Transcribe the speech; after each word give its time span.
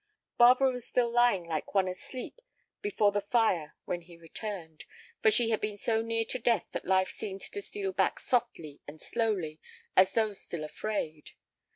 Barbara 0.39 0.71
was 0.71 0.83
still 0.87 1.11
lying 1.11 1.43
like 1.43 1.75
one 1.75 1.87
asleep 1.87 2.41
before 2.81 3.11
the 3.11 3.21
fire 3.21 3.75
when 3.85 4.01
he 4.01 4.17
returned, 4.17 4.85
for 5.21 5.29
she 5.29 5.51
had 5.51 5.61
been 5.61 5.77
so 5.77 6.01
near 6.01 6.25
to 6.29 6.39
death 6.39 6.65
that 6.71 6.85
life 6.85 7.09
seemed 7.09 7.41
to 7.41 7.61
steal 7.61 7.91
back 7.93 8.19
softly 8.19 8.81
and 8.87 8.99
slowly 8.99 9.61
as 9.95 10.13
though 10.13 10.33
still 10.33 10.63
afraid. 10.63 11.33